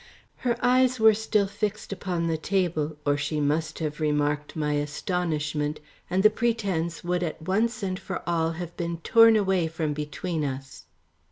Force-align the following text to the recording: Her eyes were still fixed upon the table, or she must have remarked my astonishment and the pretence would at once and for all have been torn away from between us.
Her 0.37 0.57
eyes 0.63 0.99
were 0.99 1.13
still 1.13 1.45
fixed 1.45 1.93
upon 1.93 2.25
the 2.25 2.35
table, 2.35 2.97
or 3.05 3.17
she 3.17 3.39
must 3.39 3.77
have 3.77 3.99
remarked 3.99 4.55
my 4.55 4.73
astonishment 4.73 5.79
and 6.09 6.23
the 6.23 6.31
pretence 6.31 7.03
would 7.03 7.21
at 7.21 7.43
once 7.43 7.83
and 7.83 7.99
for 7.99 8.23
all 8.27 8.53
have 8.53 8.75
been 8.75 8.97
torn 9.03 9.35
away 9.35 9.67
from 9.67 9.93
between 9.93 10.43
us. 10.43 10.85